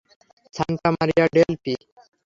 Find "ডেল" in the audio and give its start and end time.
1.35-1.51